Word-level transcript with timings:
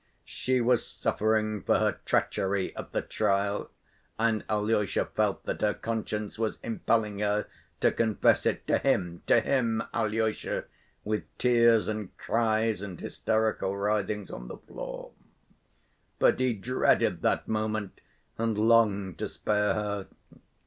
She 0.25 0.61
was 0.61 0.83
suffering 0.83 1.61
for 1.61 1.75
her 1.77 1.99
"treachery" 2.07 2.75
at 2.75 2.91
the 2.91 3.03
trial, 3.03 3.69
and 4.17 4.43
Alyosha 4.49 5.05
felt 5.05 5.45
that 5.45 5.61
her 5.61 5.75
conscience 5.75 6.39
was 6.39 6.57
impelling 6.63 7.19
her 7.19 7.45
to 7.81 7.91
confess 7.91 8.47
it 8.47 8.65
to 8.65 8.79
him, 8.79 9.21
to 9.27 9.41
him, 9.41 9.83
Alyosha, 9.93 10.63
with 11.03 11.25
tears 11.37 11.87
and 11.87 12.17
cries 12.17 12.81
and 12.81 12.99
hysterical 12.99 13.77
writhings 13.77 14.31
on 14.31 14.47
the 14.47 14.57
floor. 14.57 15.11
But 16.17 16.39
he 16.39 16.53
dreaded 16.53 17.21
that 17.21 17.47
moment 17.47 18.01
and 18.39 18.57
longed 18.57 19.19
to 19.19 19.29
spare 19.29 19.75
her. 19.75 20.07